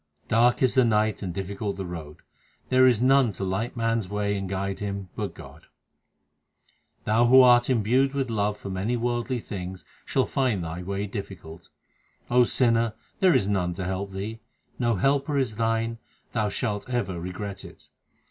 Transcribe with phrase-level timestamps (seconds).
[0.29, 2.23] Dark is the night and difficult the road.
[2.69, 5.67] There is none to light man s way and guide him but God:
[7.03, 11.69] Thou who art imbued with love for many worldly things shall find thy way difficult.
[12.31, 14.39] O sinner, there is none to help thee;
[14.79, 15.99] No helper is thine;
[16.31, 17.91] thou shalt ever regret it.